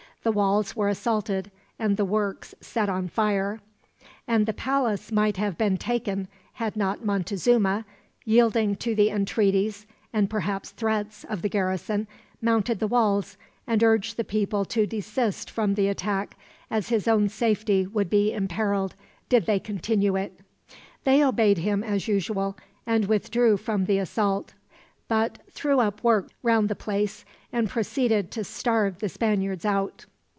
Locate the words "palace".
4.53-5.11